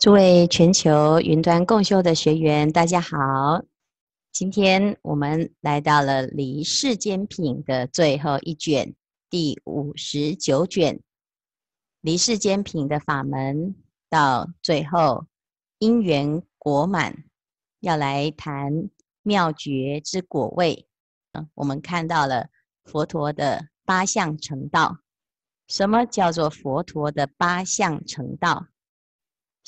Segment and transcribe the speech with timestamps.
[0.00, 3.62] 诸位全球云端共修的学员，大家好！
[4.32, 8.94] 今天我们来到了《离世间品》的最后一卷，
[9.28, 10.96] 第五十九卷
[12.00, 13.74] 《离世间品》的法门
[14.08, 15.26] 到最后
[15.80, 17.24] 因缘果满，
[17.80, 18.88] 要来谈
[19.20, 20.88] 妙觉之果位。
[21.32, 22.48] 嗯，我们看到了
[22.84, 24.96] 佛陀的八相成道。
[25.68, 28.66] 什么叫做佛陀的八相成道？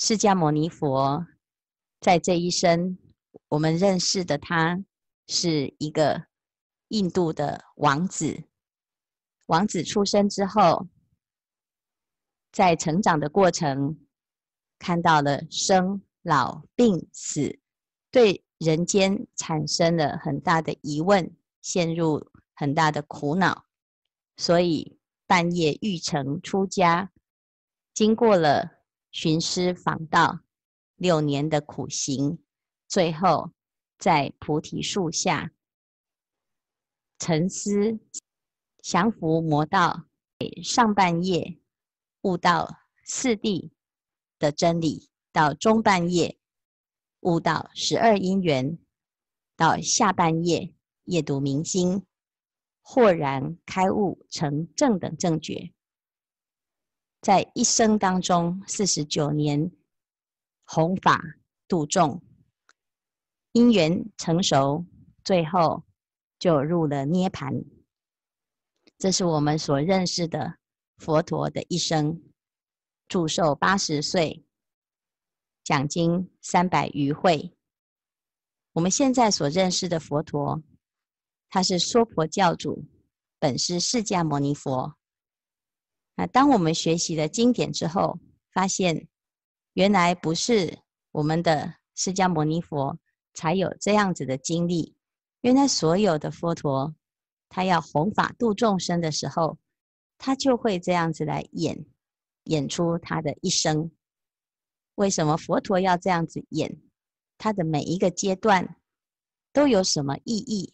[0.04, 1.24] 释迦牟尼佛
[2.00, 2.98] 在这一生，
[3.46, 4.82] 我们认识的他
[5.28, 6.26] 是一个
[6.88, 8.42] 印度的王子。
[9.46, 10.88] 王子出生之后，
[12.50, 13.96] 在成长的过程，
[14.76, 17.60] 看到了生老病死，
[18.10, 23.66] 对人间产生了很大的疑问，陷入很大的苦恼，
[24.36, 24.98] 所以
[25.28, 27.12] 半夜欲成出家，
[27.94, 28.71] 经过了。
[29.12, 30.40] 寻师访道
[30.96, 32.42] 六年的苦行，
[32.88, 33.52] 最后
[33.98, 35.52] 在菩提树下
[37.18, 38.00] 沉思
[38.78, 40.06] 降伏魔道。
[40.60, 41.60] 上半夜
[42.22, 42.68] 悟到
[43.04, 43.70] 四谛
[44.40, 46.36] 的真理，到中半夜
[47.20, 48.76] 悟到十二因缘，
[49.56, 52.04] 到下半夜夜读明心，
[52.80, 55.72] 豁然开悟成正等正觉。
[57.22, 59.70] 在一生当中，四十九年
[60.64, 61.22] 弘法
[61.68, 62.20] 度众，
[63.52, 64.84] 因缘成熟，
[65.22, 65.84] 最后
[66.40, 67.64] 就入了涅槃。
[68.98, 70.58] 这是我们所认识的
[70.96, 72.20] 佛陀的一生，
[73.06, 74.44] 祝寿八十岁，
[75.62, 77.56] 讲经三百余会。
[78.72, 80.60] 我们现在所认识的佛陀，
[81.48, 82.84] 他是娑婆教主，
[83.38, 84.96] 本是释迦牟尼佛。
[86.14, 88.18] 那当我们学习了经典之后，
[88.52, 89.08] 发现
[89.72, 90.78] 原来不是
[91.10, 92.98] 我们的释迦牟尼佛
[93.34, 94.94] 才有这样子的经历。
[95.40, 96.94] 原来所有的佛陀，
[97.48, 99.58] 他要弘法度众生的时候，
[100.18, 101.84] 他就会这样子来演，
[102.44, 103.90] 演出他的一生。
[104.96, 106.78] 为什么佛陀要这样子演？
[107.38, 108.76] 他的每一个阶段
[109.52, 110.72] 都有什么意义？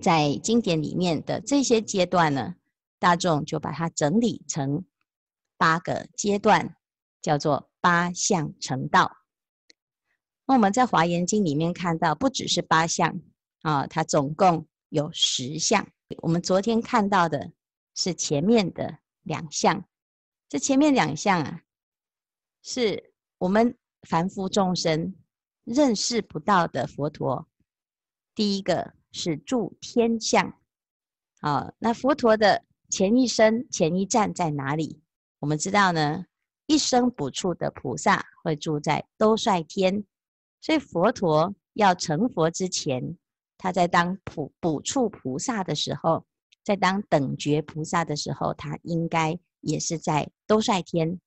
[0.00, 2.54] 在经典里面的这些阶段呢？
[2.98, 4.84] 大众就把它整理成
[5.58, 6.76] 八个阶段，
[7.20, 9.18] 叫做八相成道。
[10.46, 13.20] 那我们在《华严经》里面看到，不只是八相
[13.62, 15.86] 啊，它总共有十相。
[16.22, 17.52] 我们昨天看到的
[17.94, 19.86] 是前面的两项，
[20.48, 21.60] 这前面两项啊，
[22.62, 23.76] 是我们
[24.08, 25.14] 凡夫众生
[25.64, 27.46] 认识不到的佛陀。
[28.34, 30.58] 第一个是住天相，
[31.40, 32.64] 啊，那佛陀的。
[32.88, 35.00] 前一生前一站在哪里？
[35.38, 36.24] 我们知道呢，
[36.66, 40.04] 一生补处的菩萨会住在兜率天，
[40.60, 43.16] 所以佛陀要成佛之前，
[43.58, 46.24] 他在当补补处菩萨的时候，
[46.64, 51.20] 在当等觉菩萨的时候，他应该也是在兜率天。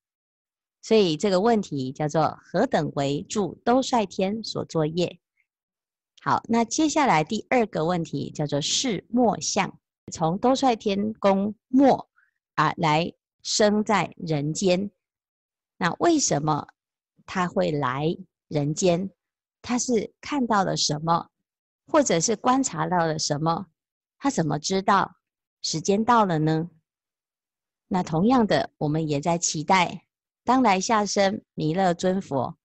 [0.81, 5.19] 所以这个问题叫做何等为住兜率天所作业？
[6.21, 9.79] 好，那接下来第二个问题叫做是末相。
[10.09, 12.09] 从兜率天宫末
[12.55, 14.91] 啊来生在人间，
[15.77, 16.67] 那为什么
[17.25, 18.15] 他会来
[18.47, 19.09] 人间？
[19.61, 21.29] 他是看到了什么，
[21.87, 23.67] 或者是观察到了什么？
[24.17, 25.15] 他怎么知道
[25.61, 26.69] 时间到了呢？
[27.87, 30.05] 那同样的，我们也在期待
[30.43, 32.57] 当来下生弥勒尊佛，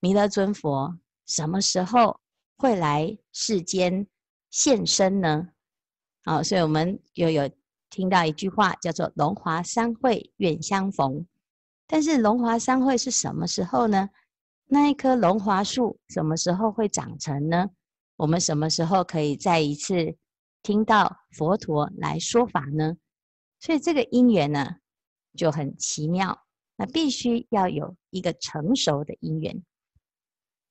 [0.00, 2.20] 弥勒尊佛什么时候
[2.56, 4.06] 会来世间
[4.50, 5.48] 现身呢？
[6.28, 7.48] 好，所以我们又有
[7.88, 11.24] 听到一句话，叫做“龙华三会愿相逢”。
[11.86, 14.10] 但是龙华三会是什么时候呢？
[14.64, 17.70] 那一棵龙华树什么时候会长成呢？
[18.16, 20.16] 我们什么时候可以再一次
[20.64, 22.96] 听到佛陀来说法呢？
[23.60, 24.78] 所以这个因缘呢
[25.36, 26.44] 就很奇妙，
[26.74, 29.62] 那必须要有一个成熟的因缘。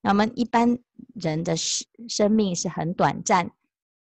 [0.02, 0.78] 那我们一般
[1.14, 3.50] 人的生生命是很短暂。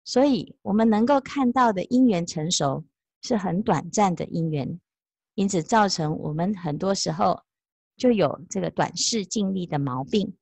[0.05, 2.83] 所以，我们能够看到的因缘成熟
[3.21, 4.79] 是很短暂的因缘，
[5.35, 7.41] 因此造成我们很多时候
[7.95, 10.35] 就有这个短视近利的毛病。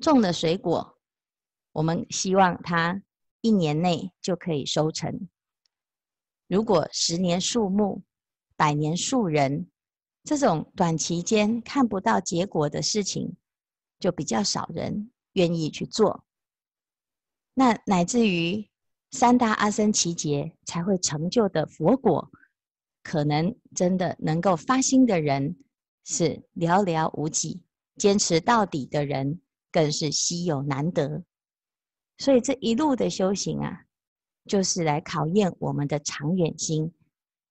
[0.00, 0.98] 种的水果，
[1.72, 3.02] 我们希望它
[3.40, 5.28] 一年内就可以收成。
[6.46, 8.02] 如果十年树木，
[8.56, 9.70] 百年树人，
[10.22, 13.34] 这种短期间看不到结果的事情，
[13.98, 16.24] 就比较少人愿意去做。
[17.58, 18.70] 那乃至于
[19.10, 22.30] 三大阿僧祇劫才会成就的佛果，
[23.02, 25.56] 可能真的能够发心的人
[26.04, 27.60] 是寥寥无几。
[27.96, 29.40] 坚持到底的人
[29.72, 31.24] 更是稀有难得。
[32.18, 33.86] 所以这一路的修行啊，
[34.44, 36.94] 就是来考验我们的长远心。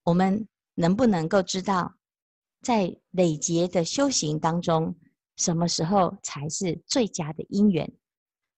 [0.04, 1.96] 我们能不能够知道，
[2.62, 4.96] 在累劫的修行当中，
[5.36, 7.92] 什么时候才是最佳的因缘？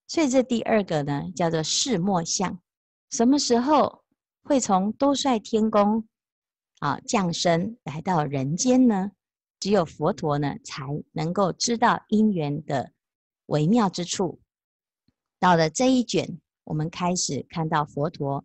[0.09, 2.59] 所以这第二个呢，叫做示末相。
[3.11, 4.03] 什么时候
[4.41, 6.07] 会从兜率天宫
[6.79, 9.11] 啊降生来到人间呢？
[9.59, 12.91] 只有佛陀呢，才能够知道因缘的
[13.45, 14.41] 微妙之处。
[15.39, 18.43] 到了这一卷，我们开始看到佛陀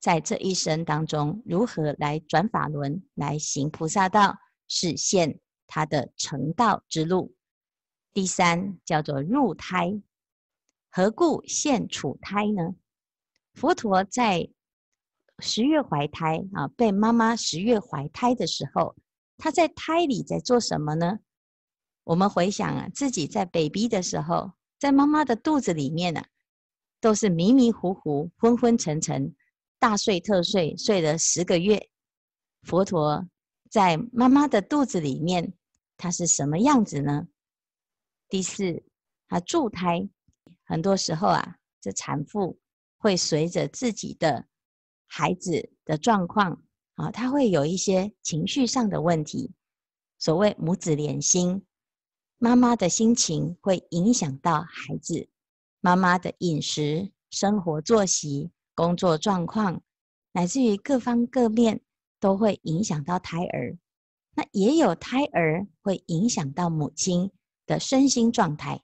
[0.00, 4.36] 在这一生当中如何来转法轮，来行菩萨道，
[4.68, 7.34] 实现他的成道之路。
[8.12, 9.98] 第三叫做入胎。
[10.96, 12.76] 何故现处胎呢？
[13.54, 14.48] 佛陀在
[15.40, 18.94] 十月怀胎啊，被妈妈十月怀胎的时候，
[19.36, 21.18] 他在胎里在做什么呢？
[22.04, 26.28] 我们回想啊，自己在 baby 的时候，在妈妈的肚子里面呢、啊，
[27.00, 29.34] 都是迷迷糊糊、昏昏沉沉、
[29.80, 31.88] 大睡特睡，睡了十个月。
[32.62, 33.28] 佛陀
[33.68, 35.54] 在妈妈的肚子里面，
[35.96, 37.26] 他是什么样子呢？
[38.28, 38.84] 第四，
[39.26, 40.08] 他住胎。
[40.64, 42.58] 很多时候啊，这产妇
[42.96, 44.46] 会随着自己的
[45.06, 46.62] 孩子的状况
[46.94, 49.52] 啊，她会有一些情绪上的问题。
[50.18, 51.64] 所谓母子连心，
[52.38, 55.28] 妈妈的心情会影响到孩子，
[55.80, 59.82] 妈妈的饮食、生活作息、工作状况，
[60.32, 61.82] 乃至于各方各面
[62.18, 63.76] 都会影响到胎儿。
[64.34, 67.30] 那也有胎儿会影响到母亲
[67.66, 68.82] 的身心状态。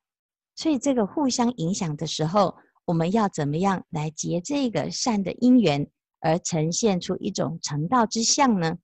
[0.60, 2.54] 所以这个互相影响的时候，
[2.84, 5.90] 我们要怎么样来结这个善的因缘，
[6.20, 8.76] 而呈现出一种成道之相呢？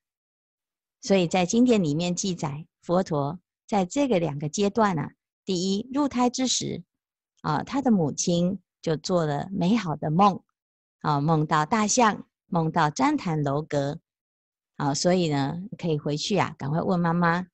[1.02, 5.10] 所以在经典里面记载，佛陀在这个两个阶段啊，
[5.44, 6.82] 第一入胎之时，
[7.42, 10.42] 啊，他的母亲就做了美好的梦，
[11.02, 13.98] 啊，梦到大象，梦到旃檀楼阁，
[14.76, 17.48] 啊，所以呢，可以回去啊，赶快问妈妈，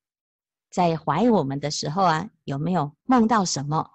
[0.69, 3.89] 在怀我们的时候啊，有没有梦到什么？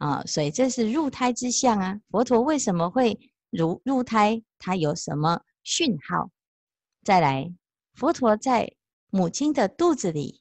[0.00, 2.00] 啊，所以这是入胎之相啊。
[2.10, 3.18] 佛陀为什么会
[3.50, 4.42] 如入胎？
[4.58, 6.30] 他有什么讯号？
[7.04, 7.52] 再来，
[7.94, 8.72] 佛陀在
[9.10, 10.40] 母亲的肚子里，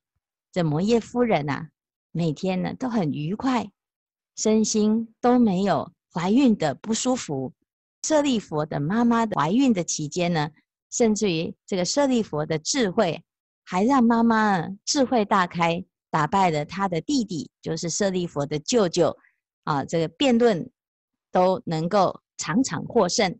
[0.54, 1.70] 这摩耶夫人呐、啊，
[2.12, 3.70] 每天呢都很愉快，
[4.38, 7.54] 身心都没有怀孕的不舒服。
[8.04, 10.50] 舍利弗的妈妈怀孕的期间呢，
[10.90, 13.22] 甚至于这个舍利弗的智慧，
[13.66, 19.18] 还让妈妈智慧大开，打败了他的弟弟，就是舍利弗的舅舅。
[19.70, 20.68] 啊，这个辩论
[21.32, 23.40] 都能够场场获胜，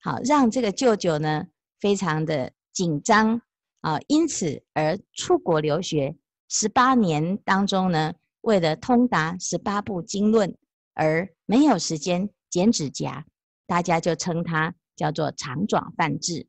[0.00, 1.46] 好，让这个舅舅呢
[1.78, 3.42] 非常的紧张
[3.82, 6.16] 啊，因此而出国留学
[6.48, 10.56] 十八年当中呢，为了通达十八部经论
[10.94, 13.26] 而没有时间剪指甲，
[13.66, 16.46] 大家就称他叫做长爪梵志。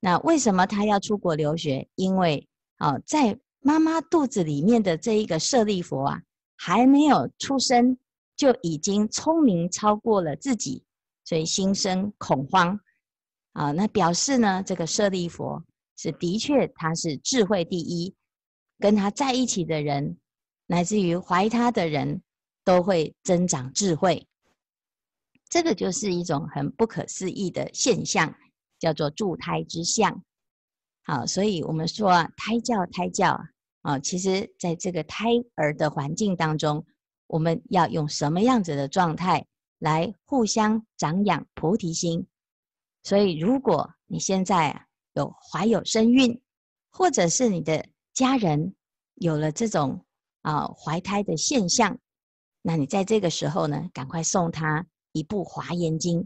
[0.00, 1.88] 那为什么他要出国留学？
[1.94, 2.46] 因为
[2.76, 6.22] 啊，在妈妈肚子里面的这一个舍利佛啊。
[6.56, 7.96] 还没有出生，
[8.36, 10.84] 就已经聪明超过了自己，
[11.24, 12.80] 所以心生恐慌
[13.52, 13.70] 啊。
[13.72, 15.62] 那表示呢，这个舍利弗
[15.96, 18.14] 是的确他是智慧第一，
[18.78, 20.18] 跟他在一起的人，
[20.66, 22.22] 乃至于怀他的人
[22.64, 24.26] 都会增长智慧。
[25.48, 28.34] 这个就是一种很不可思议的现象，
[28.80, 30.22] 叫做助胎之相。
[31.04, 33.40] 好，所以我们说，胎教，胎教。
[33.86, 36.84] 啊，其实，在这个胎儿的环境当中，
[37.28, 39.46] 我们要用什么样子的状态
[39.78, 42.26] 来互相长养菩提心？
[43.04, 46.42] 所以，如果你现在有怀有身孕，
[46.90, 48.74] 或者是你的家人
[49.14, 50.04] 有了这种
[50.42, 51.96] 啊怀胎的现象，
[52.62, 56.22] 那你在这个时候呢，赶快送他一部《华严经》，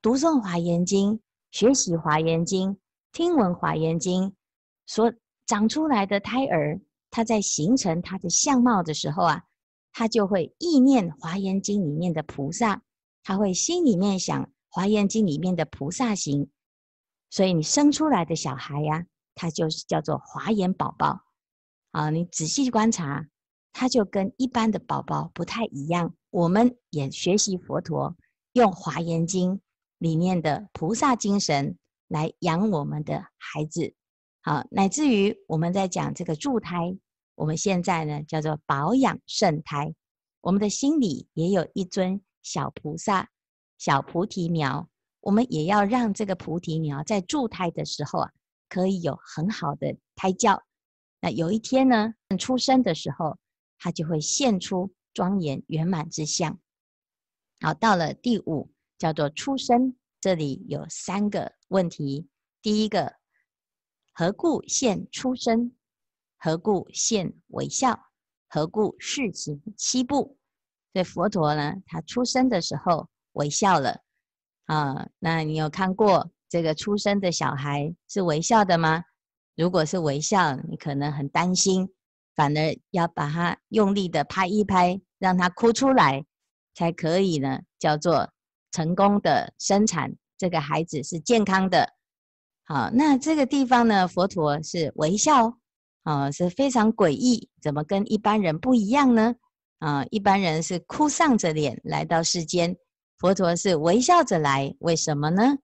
[0.00, 1.14] 读诵《华严经》，
[1.50, 2.70] 学习《华严经》，
[3.10, 4.30] 听闻《华严经》，
[4.86, 5.12] 说。
[5.52, 6.80] 长出来的胎儿，
[7.10, 9.42] 他在形成他的相貌的时候啊，
[9.92, 12.80] 他就会意念《华严经》里面的菩萨，
[13.22, 16.48] 他会心里面想《华严经》里面的菩萨行，
[17.28, 19.04] 所以你生出来的小孩呀、
[19.34, 21.20] 他就是叫做华严宝宝
[21.90, 22.08] 啊。
[22.08, 23.26] 你仔细观察，
[23.74, 26.14] 他就跟一般的宝宝不太一样。
[26.30, 28.16] 我们也学习佛陀
[28.54, 29.56] 用《华严经》
[29.98, 31.76] 里面的菩萨精神
[32.08, 33.94] 来养我们的孩子。
[34.44, 36.96] 好，乃至于我们在讲这个助胎，
[37.36, 39.94] 我们现在呢叫做保养圣胎。
[40.40, 43.30] 我们的心里也有一尊小菩萨、
[43.78, 44.88] 小菩提苗，
[45.20, 48.32] 我们也要让这个菩提苗在助胎的时候啊，
[48.68, 50.60] 可以有很好的胎教。
[51.20, 53.38] 那有一天呢，出生的时候，
[53.78, 56.58] 它就会现出庄严圆满之相。
[57.60, 62.26] 好，到了第五，叫做出生，这里有三个问题。
[62.60, 63.14] 第一个，
[64.14, 65.72] 何故现出生？
[66.38, 67.98] 何故现微笑？
[68.48, 70.36] 何故示行七步？
[70.92, 74.00] 所以佛陀呢，他出生的时候微笑了
[74.66, 75.08] 啊。
[75.18, 79.02] 那你有看过这个出生的小孩是微笑的吗？
[79.56, 81.88] 如果是微笑，你可能很担心，
[82.34, 86.26] 反而要把他用力的拍一拍，让他哭出来，
[86.74, 88.30] 才可以呢，叫做
[88.70, 91.94] 成功的生产，这个孩子是健康的。
[92.72, 95.58] 好，那这个地方呢，佛陀是微笑，
[96.04, 99.34] 啊，是非常诡异，怎么跟一般人不一样呢？
[99.80, 102.74] 啊，一般人是哭丧着脸来到世间，
[103.18, 105.58] 佛陀是微笑着来，为什么呢？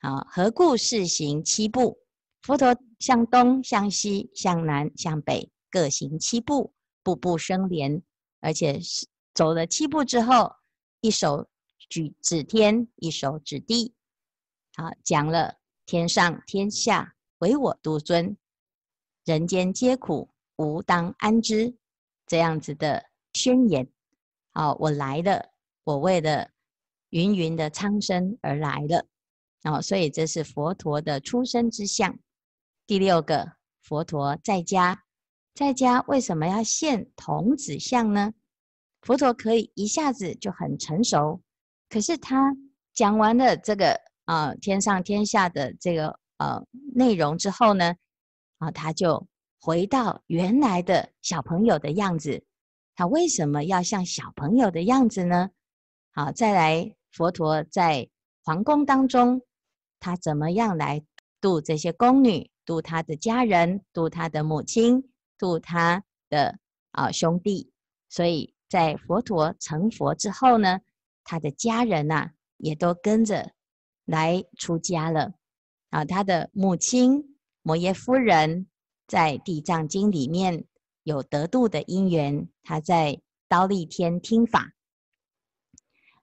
[0.00, 1.96] 啊，何故是行七步？
[2.42, 8.02] 佛陀向东、向西、向南、向北，各行七步，步步生莲，
[8.42, 10.52] 而且是走了七步之后，
[11.00, 11.48] 一手
[11.88, 13.94] 举指天，一手指地，
[14.76, 15.54] 好，讲了
[15.86, 18.36] 天上天下唯我独尊，
[19.24, 21.76] 人间皆苦，吾当安之，
[22.26, 23.86] 这样子的宣言。
[24.52, 25.50] 好，我来了，
[25.84, 26.48] 我为了
[27.10, 29.06] 芸芸的苍生而来了。
[29.64, 32.18] 哦，所以这是佛陀的出生之相。
[32.86, 35.04] 第六个，佛陀在家，
[35.54, 38.32] 在家为什么要现童子相呢？
[39.02, 41.42] 佛陀可以一下子就很成熟，
[41.90, 42.56] 可是他
[42.94, 46.64] 讲完了这个啊、天上天下的这个呃
[46.94, 47.94] 内容之后呢，
[48.58, 49.26] 啊他就
[49.60, 52.44] 回到原来的小朋友的样子。
[52.96, 55.50] 他为什么要像小朋友的样子呢？
[56.12, 58.08] 好，再来，佛陀在
[58.44, 59.42] 皇宫当中，
[59.98, 61.04] 他怎么样来
[61.40, 62.50] 度这些宫女？
[62.64, 66.58] 度他的家人，度他的母亲，度他的
[66.92, 67.70] 啊兄弟，
[68.08, 70.80] 所以在佛陀成佛之后呢，
[71.24, 73.52] 他的家人呐、也都跟着
[74.04, 75.34] 来出家了。
[75.90, 78.66] 啊，他的母亲摩耶夫人
[79.06, 80.64] 在《地藏经》里面
[81.02, 84.72] 有得度的因缘，他在忉利天听法。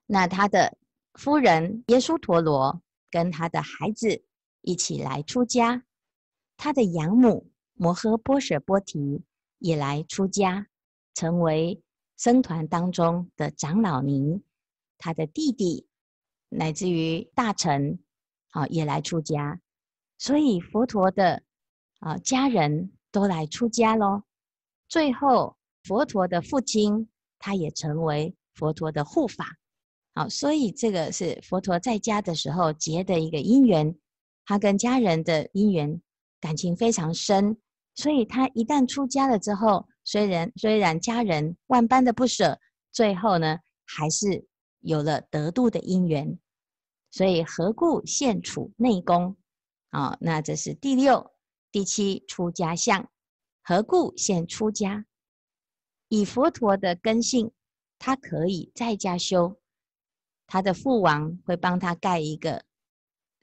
[0.06, 0.76] 那他的
[1.14, 4.22] 夫人耶输陀罗跟他的孩子
[4.60, 5.84] 一起来出家。
[6.56, 9.24] 他的养母摩诃波舍波提
[9.58, 10.66] 也来出家，
[11.14, 11.82] 成为
[12.16, 14.42] 僧团当中的长老尼。
[14.98, 15.88] 他的弟弟
[16.52, 17.98] 乃至于大臣，
[18.50, 19.60] 啊，也来出家。
[20.18, 21.42] 所以佛陀的
[22.00, 24.22] 啊家人都来出家喽。
[24.88, 29.46] 最后，佛陀的父亲他也成为佛陀的护法。
[30.14, 33.96] 好，所以这个是佛陀在家的时候结的一个因缘，
[34.44, 36.00] 他跟家人的因缘。
[36.40, 37.56] 感情非常深，
[37.94, 42.58] 所以他一旦出家了之后，虽然虽然家人万般的不舍，
[42.90, 43.56] 最后呢，
[43.86, 44.44] 还是
[44.80, 46.36] 有了得度的因缘。
[47.12, 49.36] 所以何故现处内宫？
[49.90, 51.30] 啊、哦，那这是第六、
[51.70, 53.08] 第七出家相。
[53.62, 55.04] 何故现出家？
[56.08, 57.52] 以佛陀的根性，
[57.98, 59.60] 他可以在家修，
[60.46, 62.64] 他的父王会帮他盖一个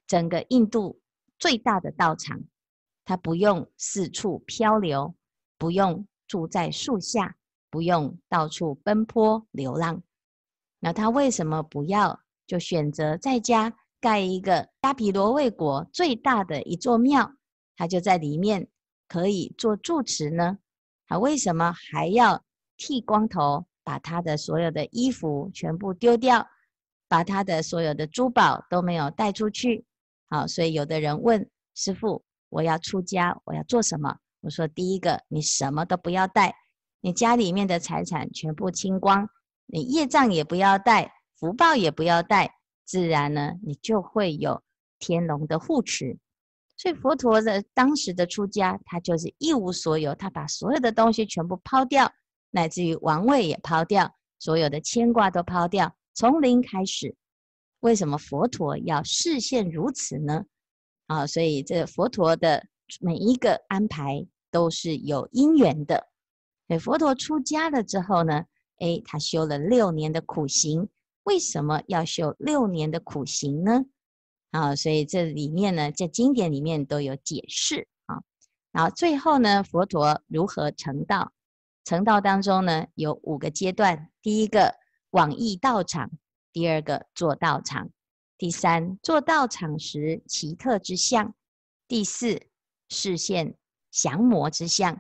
[0.08, 1.00] 整个印度
[1.38, 2.44] 最大的道场。
[3.06, 5.16] 他不用四处漂流，
[5.58, 7.38] 不用住在树下，
[7.70, 10.02] 不用到处奔波流浪。
[10.80, 17.32] 那他为什么不要就选择在家盖一个迦毗罗卫国最大的一座庙？
[17.78, 18.68] 他就在里面
[19.08, 20.58] 可以做住持呢？
[21.08, 22.44] 他为什么还要
[22.76, 26.48] 剃光头，把他的所有的衣服全部丢掉，
[27.08, 29.86] 把他的所有的珠宝都没有带出去？
[30.28, 32.24] 好，所以有的人问师父。
[32.52, 34.18] 我要出家，我要做什么？
[34.42, 36.56] 我说，第一个，你什么都不要带，
[37.00, 39.30] 你家里面的财产全部清光，
[39.68, 44.62] 你业障也不要带，福报也不要带，自然呢，你就会有
[45.00, 46.18] 天龙的护持。
[46.76, 52.12] 所以佛陀的当时的出家，他就是一无所有，他把所有的东西全部抛掉，
[52.52, 57.16] 乃至于王位也抛掉，所有的牵挂都抛掉，从零开始。
[57.80, 60.44] 为什么佛陀要示现如此呢？
[61.08, 62.66] 啊，所以这佛陀的
[63.00, 66.10] 每一个安排都是有因缘的。
[66.68, 68.44] 所以佛陀出家了之后呢，
[68.80, 70.90] 诶，他修了六年的苦行。
[71.30, 73.86] 为什么要修六年的苦行呢？
[74.50, 78.24] 啊，所以这里面呢，在经典里面都有解释啊。
[78.72, 81.32] 然后最后呢，佛陀如何成道？
[81.86, 84.74] 成道当中呢，有五个阶段：第一个
[85.12, 86.10] 往义道场，
[86.52, 87.92] 第二个坐道场。
[88.36, 91.34] 第三，坐道场时奇特之相；
[91.88, 92.42] 第四，
[92.88, 93.56] 示现
[93.92, 94.96] 降魔之相；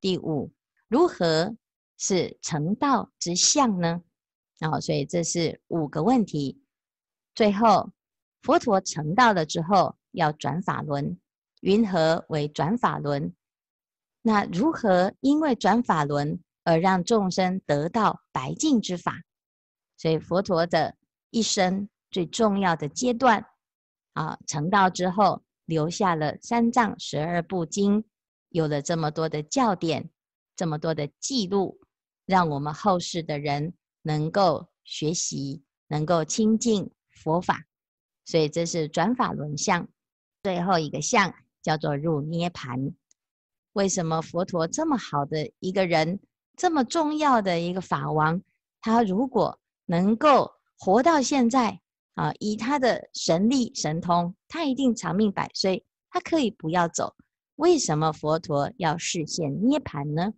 [0.00, 0.52] 第五，
[0.86, 1.56] 如何
[1.98, 4.00] 是成道之相呢？
[4.62, 6.62] 然后，所以这是五个问题。
[7.34, 7.90] 最后，
[8.42, 11.18] 佛陀成道了之后，要转法轮，
[11.62, 13.34] 云何为转法轮？
[14.22, 19.20] 那如何因为转法轮而让众生得到白净之法？
[19.96, 20.94] 所以佛陀的
[21.30, 23.44] 一生最重要的阶段
[24.12, 28.04] 啊，成道之后留下了三藏十二部经，
[28.50, 30.08] 有了这么多的教典，
[30.54, 31.80] 这么多的记录，
[32.26, 37.64] 让我们后世的人能够学习，能够亲近佛法。
[38.24, 39.88] 所以这是转法轮相，
[40.42, 42.94] 最后一个相叫做入涅槃。
[43.72, 46.20] 为什么佛陀这么好的一个人，
[46.56, 48.40] 这么重要的一个法王，
[48.80, 51.80] 他如果能够活到现在
[52.14, 57.14] 啊，以他的神力神通，他一定长命百岁，他可以不要走。
[57.56, 60.32] 为什么佛陀要示现涅槃呢？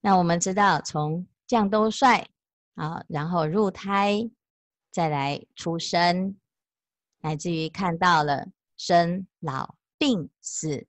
[0.00, 2.26] 那我们知道，从降兜率
[2.74, 4.30] 啊，然后入胎，
[4.90, 6.36] 再来出生，
[7.20, 10.86] 乃至于看到了生老病死。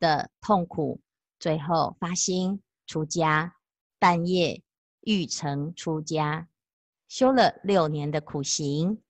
[0.00, 1.00] 的痛苦，
[1.40, 3.56] 最后发心出家，
[3.98, 4.62] 半夜
[5.00, 6.48] 欲成出家，
[7.08, 9.02] 修了六年的苦行，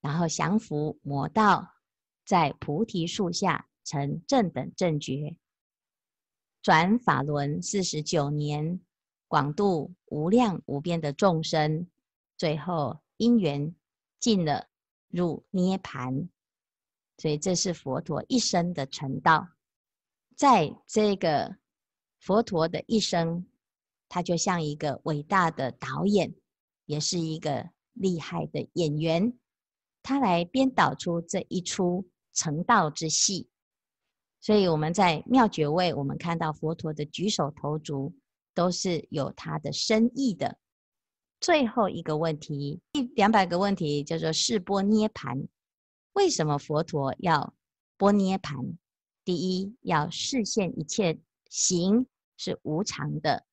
[0.00, 1.74] 然后降伏魔道，
[2.24, 5.36] 在菩提树下成正等正觉，
[6.62, 8.80] 转法轮四十九年，
[9.34, 11.88] 广度无量无边的众生，
[12.36, 13.74] 最后因缘
[14.20, 14.68] 尽了，
[15.08, 16.28] 入涅槃，
[17.18, 19.44] 所以这是佛陀一生的成道。
[20.36, 21.56] 在这个
[22.20, 23.44] 佛陀的一生，
[24.08, 26.32] 他就像一个伟大的导演，
[26.86, 29.36] 也是一个厉害的演员，
[30.00, 33.48] 他来编导出这一出成道之戏。
[34.40, 38.14] 所以我们在妙觉位，我们看到佛陀的举手投足
[38.54, 40.58] 都是有他的深意的。
[41.40, 45.46] 最后一个问题，第两百个问题叫做示波涅盘。
[46.14, 47.52] 为什么佛陀要
[47.98, 48.78] 般涅盘？
[49.24, 51.18] 第一，要示现一切
[51.50, 53.44] 行是无常的，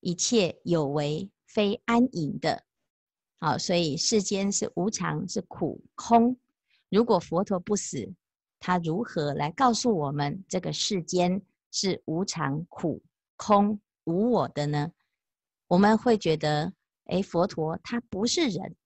[0.00, 2.64] 一切有为非安隐的。
[3.38, 6.36] 好，所以世间是无常，是苦空。
[6.88, 8.12] 如果佛陀不死，
[8.58, 13.02] 他如何来告诉我们这个世间是无常、苦
[13.36, 14.92] 空、无我的呢？
[15.68, 16.72] 我们会觉得，
[17.06, 18.76] 哎，佛陀他不是人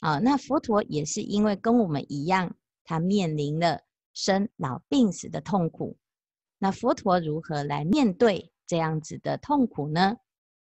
[0.00, 0.18] 啊。
[0.18, 3.80] 那佛陀也是因为跟我们一样，他面临了。
[4.12, 5.96] 生老病死的痛苦，
[6.58, 10.16] 那佛陀如何来面对这样子的痛苦呢？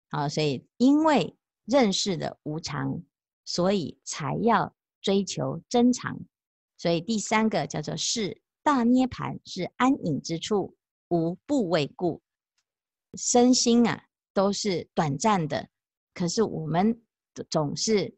[0.09, 3.01] 啊，所以因为认识的无常，
[3.45, 6.19] 所以才要追求真常。
[6.77, 10.75] 所以第三个叫做是大涅槃，是安隐之处，
[11.07, 12.21] 无不为故。
[13.15, 15.69] 身心啊都是短暂的，
[16.13, 17.01] 可是我们
[17.49, 18.17] 总是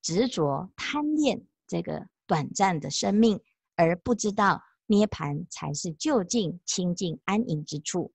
[0.00, 3.40] 执着贪恋这个短暂的生命。
[3.74, 8.12] 而不知道涅槃才是究竟清净安隐之处，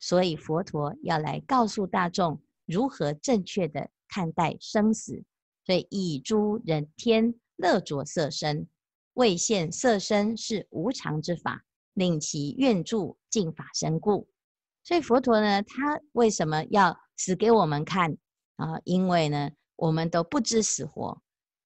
[0.00, 5.22] 所以佛陀要来告诉大众如何正确的看待生死。
[5.66, 8.66] 所以以诸人天乐着色身，
[9.12, 14.26] 为现色身是无常之法，令其愿住净法身故。
[14.82, 18.16] 所以佛陀呢，他为什么要死给我们看
[18.56, 18.80] 啊？
[18.84, 21.20] 因为呢，我们都不知死活，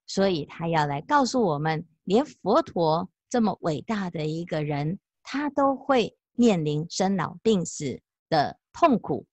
[0.05, 1.85] 所以他要来告诉我们。
[2.05, 7.99] 连佛陀这么伟大的一个人，他都会面临生老病死
[8.29, 9.25] 的痛苦。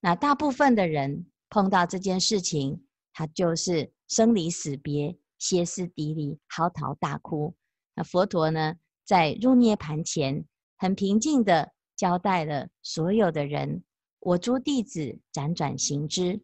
[0.00, 7.54] 那大部分的人碰到这件事情，他就是生离死别、歇斯底里、嚎啕大哭。
[7.94, 10.42] 那佛陀呢，在入涅槃前，
[10.78, 11.70] 很平静地
[12.00, 13.84] 交代了所有的人
[14.20, 16.40] ：“我诸弟子辗转行之。”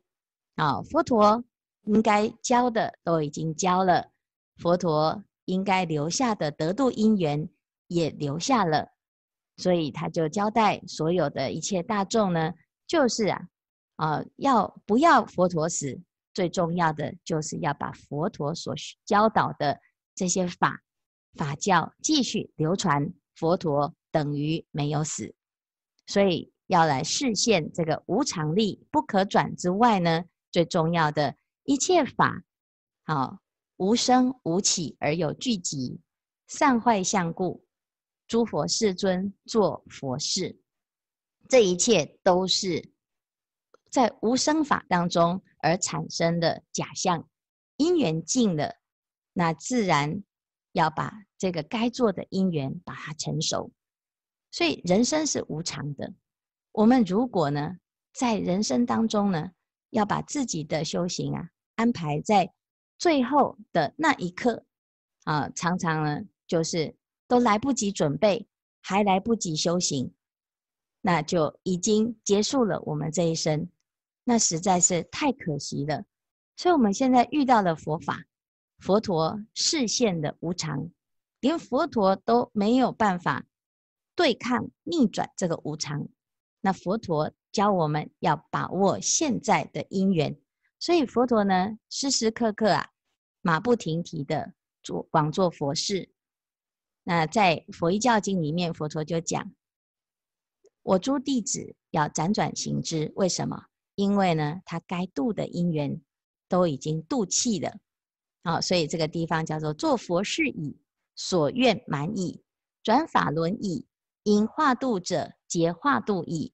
[0.57, 1.43] 啊，佛陀
[1.85, 4.11] 应该教的都已经教了，
[4.59, 5.25] 佛陀。
[5.47, 7.49] 应该留下的得度因缘
[7.87, 8.89] 也留下了，
[9.59, 12.53] 所以他就交代所有的一切大众呢，
[12.85, 13.49] 就是啊，
[13.95, 15.97] 啊、要不要佛陀死？
[16.35, 19.79] 最重要的就是要把佛陀所教导的
[20.17, 20.83] 这些法
[21.35, 23.09] 法教继续流传。
[23.37, 25.33] 佛陀等于没有死，
[26.07, 32.43] 所以要来示现这个无常力不可转之外呢，最重要的一切法，
[33.05, 33.39] 好。
[33.79, 36.01] 无生无起而有聚集，
[36.47, 37.63] 善坏相故，
[38.27, 40.59] 诸佛世尊作佛事。
[41.47, 42.91] 这一切都是
[43.91, 47.29] 在无生法当中而产生的假象。
[47.77, 48.77] 因缘尽了，
[49.35, 50.25] 那自然
[50.73, 53.71] 要把这个该做的因缘把它成熟。
[54.57, 56.15] 所以人生是无常的，
[56.73, 57.77] 我们如果呢，
[58.15, 59.51] 在人生当中呢，
[59.91, 62.51] 要把自己的修行啊安排在
[62.97, 64.65] 最后的那一刻
[65.25, 66.97] 啊，常常呢就是
[67.29, 68.49] 都来不及准备，
[68.81, 70.11] 还来不及修行，
[71.03, 73.69] 那就已经结束了我们这一生，
[74.25, 76.03] 那实在是太可惜了。
[76.57, 78.25] 所以我们现在遇到了佛法，
[78.79, 80.89] 佛陀示现的无常，
[81.41, 83.45] 连佛陀都没有办法
[84.17, 86.09] 对抗逆转这个无常。
[86.61, 90.37] 那佛陀教我们要把握现在的因缘，
[90.81, 92.89] 所以佛陀呢，时时刻刻啊，
[93.41, 96.11] 马不停蹄的做广做佛事。
[97.05, 99.53] 那在《佛遗教经》里面，佛陀就讲：
[100.83, 103.13] 我诸弟子要辗转行之。
[103.15, 103.67] 为什么？
[103.95, 106.01] 因为呢，他该度的因缘
[106.49, 107.79] 都已经度尽了。
[108.43, 110.77] 好，所以这个地方叫做做佛事已，
[111.15, 112.43] 所愿满矣，
[112.83, 113.87] 转法轮已，
[114.27, 116.53] 因化度者皆化度矣。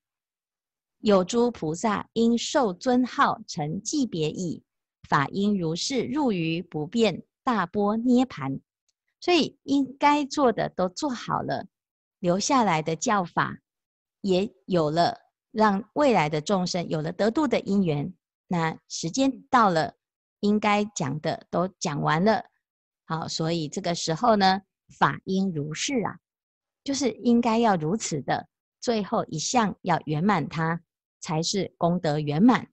[0.98, 4.62] 有诸菩萨应受尊号，成记别矣，
[5.08, 8.60] 法因如是入于不变大波涅槃。
[9.22, 11.66] 所以应该做的都做好了，
[12.18, 13.56] 留下来的教法
[14.20, 15.16] 也有了，
[15.50, 18.12] 让未来的众生有了得度的因缘。
[18.48, 19.94] 那时间到了，
[20.40, 22.44] 应该讲的都讲完了。
[23.06, 24.60] 好，所以这个时候呢，
[24.98, 26.18] 法因如是啊，
[26.84, 28.48] 就是应该要如此的，
[28.80, 30.80] 最后一项要圆满它。
[31.24, 32.68] 才是功德圆满，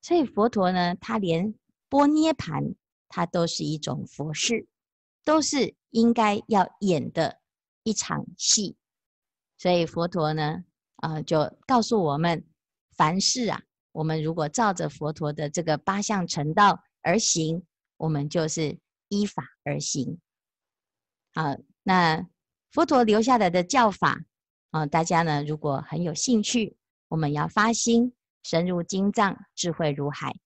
[0.00, 1.54] 所以佛陀呢，他连
[1.90, 2.74] 波涅盘，
[3.08, 4.66] 他都是一种佛事，
[5.22, 7.40] 都是应该要演的
[7.82, 8.74] 一场戏。
[9.58, 10.64] 所以佛陀呢，
[10.96, 12.42] 啊、就告诉我们，
[12.96, 13.60] 凡事啊，
[13.92, 17.62] 我们如果照着佛陀的这个八相成道而行，
[17.98, 20.18] 我们就是依法而行。
[21.34, 22.26] 好，那
[22.70, 24.24] 佛陀留下来的教法
[24.70, 26.76] 啊、大家呢，如果很有兴趣。
[27.10, 30.36] 我们要发心，深入经藏，智慧如海。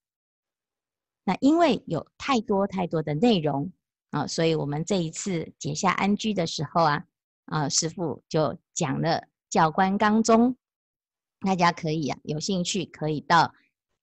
[1.25, 3.73] 那因为有太多太多的内容
[4.11, 7.05] 啊，所以我们这一次结下安居的时候啊，
[7.47, 10.57] 啊，师父就讲了教官纲宗，
[11.41, 13.53] 大家可以啊有兴趣可以到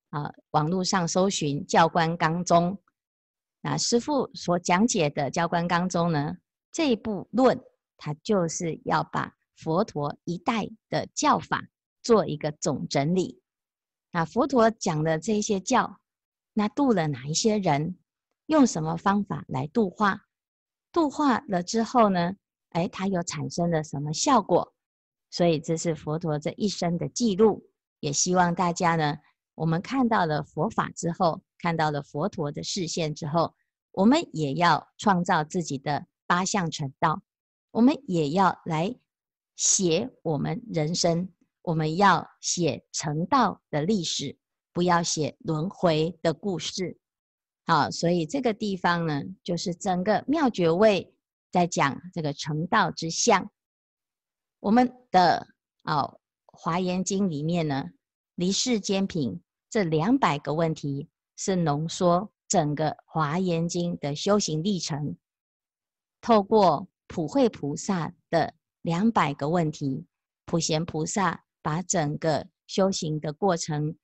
[0.10, 2.78] 啊网络上搜寻教官纲宗。
[3.62, 6.36] 那师父所讲解的教官纲宗呢，
[6.74, 7.58] 这部论，
[8.00, 11.70] 它就是要把佛陀一代的教法。
[12.02, 13.42] 做一个总整理，
[14.12, 16.00] 那佛陀讲的这些教，
[16.54, 18.00] 那度了哪一些人？
[18.46, 20.22] 用什么方法来度化？
[20.94, 22.38] 度化了之后呢？
[22.70, 24.74] 哎，它又产生了什么效果？
[25.30, 27.70] 所以这是佛陀这一生的记录。
[28.00, 29.18] 也希望大家呢，
[29.54, 33.54] 我们看到了佛法之后，看到了佛陀的示现之后，
[33.92, 37.22] 我们也要创造自己的八相成道，
[37.72, 38.96] 我们也要来
[39.56, 41.30] 写我们人生。
[41.62, 44.36] 我们要写成道的历史，
[44.74, 46.98] 不要写轮回的故事。
[47.66, 51.14] 好，所以这个地方呢，就是整个妙觉位
[51.52, 53.52] 在讲这个成道之相。
[54.60, 55.48] 我们的
[55.84, 56.04] 啊
[56.46, 57.92] 《华严经》里面呢，
[58.34, 65.18] 离世间品这两百个问题是浓缩整个《华严经》的修行历程，
[66.20, 70.06] 透过普惠菩萨的两百个问题，
[70.46, 71.44] 普贤菩萨。
[71.62, 73.98] 把整个修行的过程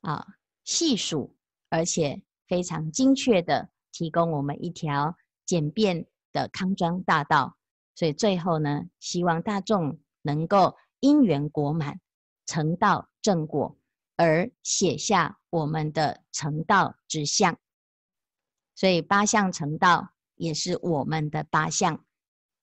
[0.00, 0.26] 啊
[0.64, 1.36] 细数，
[1.68, 7.58] 而且非常精确的提供我们一条简便的康庄大道。
[7.94, 12.00] 所以最后呢，希望大众能够因缘果满，
[12.46, 13.76] 成道正果，
[14.16, 17.54] 而写下我们的成道之相。
[18.74, 22.02] 所以八相成道也是我们的八相，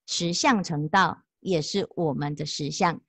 [0.05, 3.01] 十相成道也是我们的十相。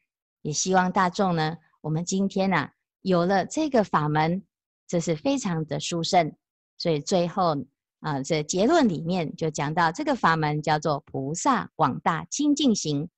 [0.42, 4.44] 也希望大众呢，我们今天呢、啊、有了这个法门，
[4.86, 6.34] 这是非常的殊胜。
[6.78, 7.56] 所以最后
[8.00, 13.08] 啊，这结论里面就讲到，这个法门叫做菩萨广大清净行，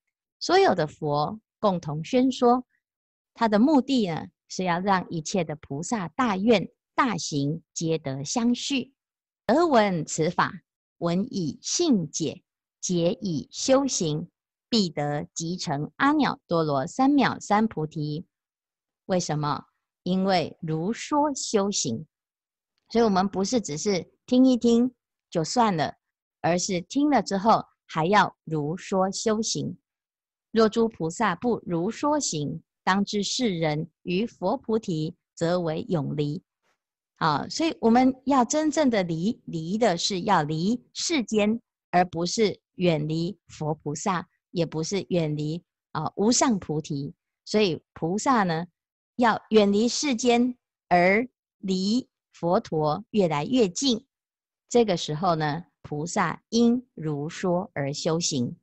[0.40, 2.64] 所有的佛共同宣说，
[3.34, 8.94] 它的目的呢是要让一切的菩萨大愿大行皆得相续。
[9.44, 10.52] 得闻此法，
[10.98, 12.42] 闻以信解，
[12.80, 14.28] 解以修行。
[14.70, 18.26] 必得即成阿耨多罗三藐三菩提。
[19.06, 19.64] 为什么？
[20.02, 22.06] 因为如说修行，
[22.90, 24.94] 所以我们不是只是听一听
[25.30, 25.94] 就算了，
[26.42, 29.78] 而是听了之后还要如说修行。
[30.50, 36.42] 若诸菩萨不如说行，当知世人于佛菩提，则为永离。
[37.16, 41.58] 啊，所以我们要真正的离，离的是要离世间，
[41.90, 44.28] 而不是远离佛菩萨。
[44.50, 48.66] 也不是远离啊无上菩提，所以菩萨呢，
[49.16, 50.56] 要远离世间，
[50.88, 54.06] 而离佛陀越来越近。
[54.66, 58.56] 这个时候呢，菩萨应如说而修行。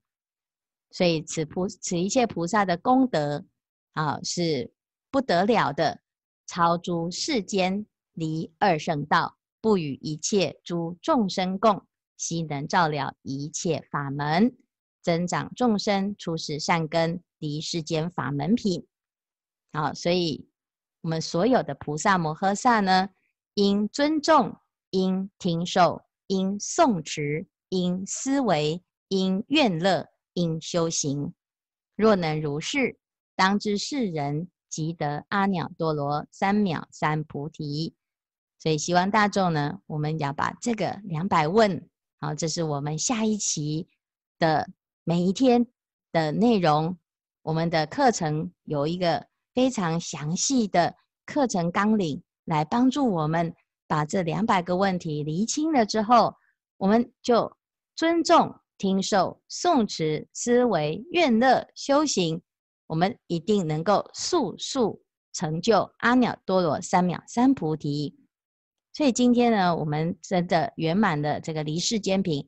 [0.89, 3.45] 所以此菩此一切菩萨的功德
[3.93, 4.73] 啊，是
[5.11, 6.01] 不得了的，
[6.47, 11.85] 超诸世间，离二圣道，不与一切诸众生共，
[12.17, 14.55] 悉能照了一切法门，
[15.01, 18.85] 增长众生初世善根，离世间法门品。
[19.73, 20.47] 好，所以
[21.01, 23.09] 我们所有的菩萨摩诃萨呢，
[23.55, 24.55] 应尊重，
[24.91, 31.33] 应听受，应诵持，应思维，应愿乐，应修行。
[31.95, 32.97] 若能如是，
[33.35, 37.93] 当知是人即得阿耨多罗三藐三菩提。
[38.57, 43.87] 所以希望大众呢，我们要把这个两百问，好，这是我们下一期
[44.39, 44.67] 的
[45.03, 45.67] 每一天
[46.11, 46.97] 的内容。
[47.41, 53.53] 我们的课程有一个非常详细的课程纲领，来帮助我们
[53.87, 56.33] 把这两百个问题厘清了之后，
[56.77, 57.55] 我们就
[57.95, 62.41] 尊重、听受、诵持、思维、愿乐、修行，
[62.87, 68.17] 我们一定能够速速成就阿耨多罗三藐三菩提。
[68.95, 72.47] 所以今天呢，我们真的圆满的这个离世间品，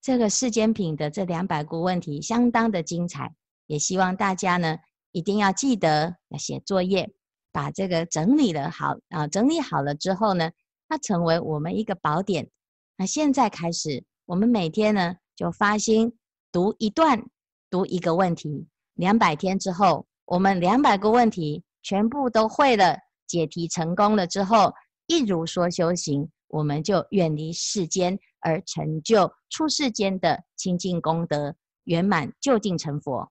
[0.00, 3.34] 这个世间品的这两百个问题相当的精彩，
[3.66, 4.78] 也希望大家呢
[5.12, 7.12] 一定要记得要写作业，
[7.52, 10.50] 把这个整理了好啊，整理好了之后呢，
[10.88, 12.48] 它成为我们一个宝典。
[12.96, 16.16] 那现在开始，我们每天呢就发心
[16.50, 17.22] 读一段，
[17.68, 24.72] 读一个问题，两百天之后，我们两百个问题全部都会了，解题成功了之后。
[25.06, 33.30] 一如说修行，我们就远离世间，而成就出世间的清净功德圆满，究竟成佛。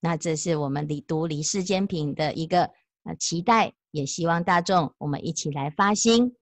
[0.00, 2.64] 那这是我们离读离世间品的一个
[3.04, 6.34] 呃期待，也希望大众我们一起来发心。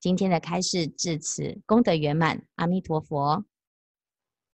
[0.00, 3.44] 今天的开示至此功德圆满，阿弥陀佛。